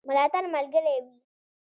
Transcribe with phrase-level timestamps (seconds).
[0.07, 1.11] ملاتړ ملګری وي.